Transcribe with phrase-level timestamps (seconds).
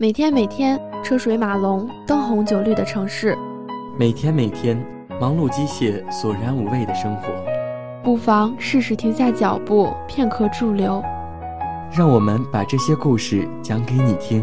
[0.00, 3.36] 每天每天车水马龙、灯红酒绿的城市，
[3.98, 4.80] 每天每天
[5.20, 7.24] 忙碌机械、索然无味的生活，
[8.04, 11.02] 不妨试试停下脚步，片刻驻留。
[11.90, 14.40] 让我们把这些故事讲给你听，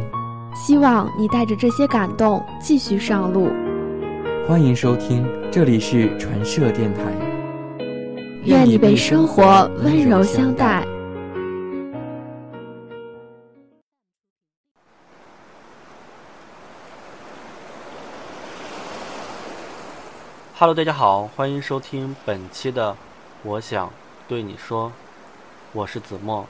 [0.53, 3.47] 希望你带着这些感动继续上路。
[4.45, 7.01] 欢迎收听，这里是传社电台。
[8.43, 10.85] 愿你被生活温柔相待。
[20.57, 22.93] Hello，大家好，欢迎收听本期的
[23.43, 23.91] 《我想
[24.25, 24.87] 对你说》，
[25.73, 26.47] 我是子墨。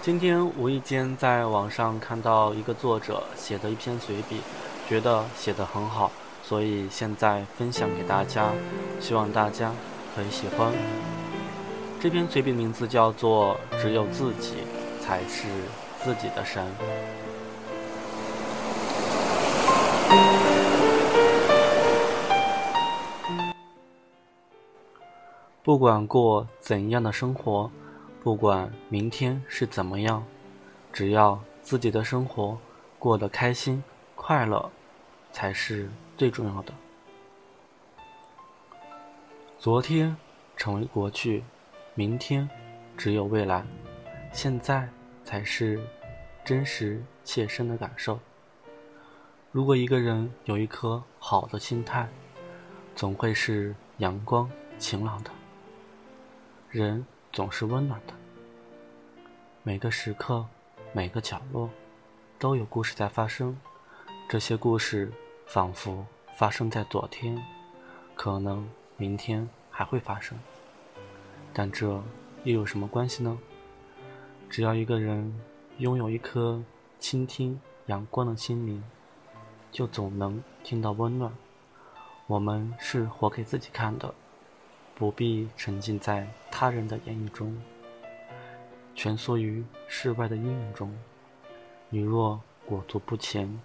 [0.00, 4.40] 今天无意间在网上看到一个作者写的一篇随笔，
[4.88, 6.12] 觉得写得很好，
[6.44, 8.50] 所以现在分享给大家，
[9.00, 9.72] 希望大家
[10.14, 10.72] 可以喜欢。
[12.00, 14.58] 这篇随笔的名字叫做《只有自己
[15.00, 15.48] 才是
[16.04, 16.64] 自己的神》。
[25.64, 27.70] 不管过怎样的生活，
[28.20, 30.24] 不管明天是怎么样，
[30.92, 32.58] 只要自己的生活
[32.98, 33.80] 过得开心、
[34.16, 34.68] 快乐，
[35.30, 36.74] 才是最重要的。
[39.56, 40.16] 昨天
[40.56, 41.44] 成为过去，
[41.94, 42.48] 明天
[42.96, 43.64] 只有未来，
[44.32, 44.88] 现在
[45.24, 45.80] 才是
[46.44, 48.18] 真实切身的感受。
[49.52, 52.08] 如果一个人有一颗好的心态，
[52.96, 55.30] 总会是阳光晴朗的。
[56.72, 58.14] 人总是温暖的，
[59.62, 60.46] 每个时刻，
[60.94, 61.68] 每个角落，
[62.38, 63.54] 都有故事在发生。
[64.26, 65.12] 这些故事
[65.44, 67.38] 仿佛发生在昨天，
[68.14, 70.38] 可能明天还会发生。
[71.52, 72.02] 但这
[72.44, 73.38] 又有什么关系呢？
[74.48, 75.38] 只要一个人
[75.76, 76.58] 拥有一颗
[76.98, 78.82] 倾听阳光的心灵，
[79.70, 81.30] 就总能听到温暖。
[82.26, 84.14] 我们是活给自己看的。
[85.02, 87.60] 不必沉浸在他人的言语中，
[88.94, 90.96] 蜷缩于世外的阴影中。
[91.88, 93.60] 你若裹足不前，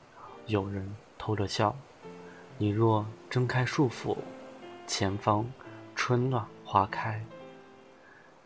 [0.47, 1.75] 有人偷着笑；
[2.57, 4.17] 你若挣开束缚，
[4.87, 5.45] 前方
[5.93, 7.23] 春暖花开。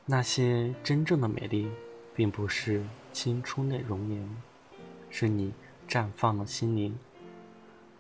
[0.06, 1.72] 那些真正的美丽，
[2.14, 4.36] 并不是青春的容颜，
[5.10, 5.54] 是你
[5.88, 7.00] 绽放的心灵。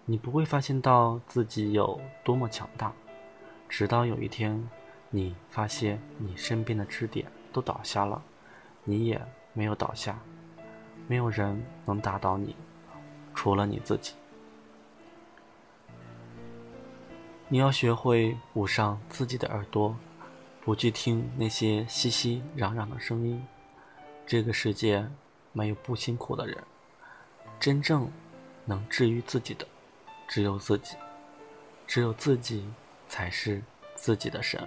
[0.03, 2.91] 你不会发现到自己有多么强大。
[3.69, 4.61] 直到有一天，
[5.11, 8.19] 你发现你身边的支点都倒下了，
[8.83, 9.21] 你也
[9.53, 10.19] 没有倒下，
[11.07, 12.55] 没有人能打倒你，
[13.35, 14.13] 除了你自己。
[17.47, 19.95] 你要学会捂上自己的耳朵，
[20.61, 23.45] 不去听那些熙熙攘攘的声音。
[24.25, 25.07] 这个世界
[25.51, 26.57] 没有不辛苦的人，
[27.59, 28.09] 真正
[28.65, 29.67] 能治愈自己的，
[30.27, 30.95] 只有自己，
[31.85, 32.65] 只有自己。
[33.11, 33.61] 才是
[33.93, 34.65] 自己的神。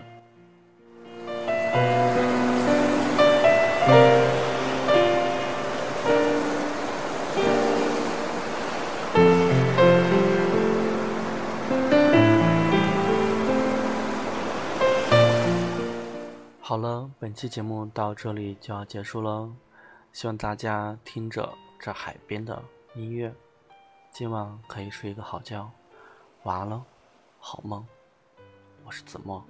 [16.67, 19.55] 好了，本期节目到这里就要结束了，
[20.15, 22.65] 希望大家听着这海边的
[22.95, 23.31] 音乐，
[24.11, 25.71] 今晚可以睡一个好觉，
[26.45, 26.83] 晚安了，
[27.39, 27.87] 好梦。
[28.83, 29.45] 我是子墨。